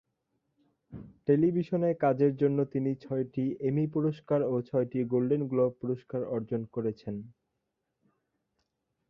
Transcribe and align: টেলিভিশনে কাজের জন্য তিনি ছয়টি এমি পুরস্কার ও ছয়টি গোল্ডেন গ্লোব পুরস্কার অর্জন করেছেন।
টেলিভিশনে 1.27 1.89
কাজের 2.03 2.33
জন্য 2.35 2.57
তিনি 2.73 2.91
ছয়টি 3.03 3.45
এমি 3.61 3.83
পুরস্কার 3.95 4.39
ও 4.45 4.65
ছয়টি 4.69 4.99
গোল্ডেন 5.11 5.41
গ্লোব 5.51 5.71
পুরস্কার 5.81 6.21
অর্জন 6.35 6.61
করেছেন। 6.75 7.15